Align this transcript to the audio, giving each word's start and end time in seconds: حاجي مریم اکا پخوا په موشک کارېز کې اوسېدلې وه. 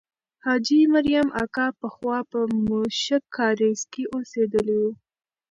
حاجي 0.45 0.81
مریم 0.93 1.27
اکا 1.43 1.67
پخوا 1.79 2.17
په 2.31 2.39
موشک 2.65 3.23
کارېز 3.37 3.79
کې 3.91 4.03
اوسېدلې 4.15 4.77
وه. 4.81 4.91